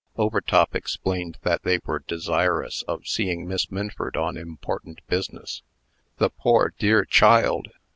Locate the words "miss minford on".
3.47-4.35